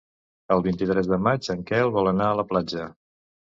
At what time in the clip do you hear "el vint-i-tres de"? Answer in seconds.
0.55-1.21